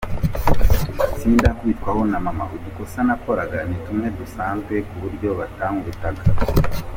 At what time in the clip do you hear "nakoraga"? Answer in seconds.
3.07-3.57